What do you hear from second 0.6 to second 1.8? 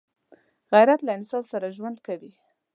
غیرت له انصاف سره